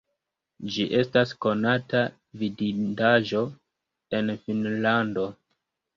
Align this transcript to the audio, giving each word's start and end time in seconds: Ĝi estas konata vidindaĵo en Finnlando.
Ĝi 0.75 0.85
estas 0.99 1.33
konata 1.45 2.01
vidindaĵo 2.43 3.43
en 4.21 4.37
Finnlando. 4.47 5.33